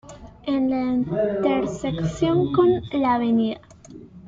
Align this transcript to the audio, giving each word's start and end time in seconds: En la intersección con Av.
En 0.47 0.67
la 0.71 0.81
intersección 0.95 2.51
con 2.53 2.69
Av. 3.05 3.21